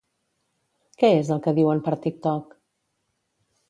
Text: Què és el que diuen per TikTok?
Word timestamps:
Què 1.03 1.11
és 1.19 1.31
el 1.37 1.43
que 1.45 1.55
diuen 1.61 1.85
per 1.91 1.97
TikTok? 2.09 2.61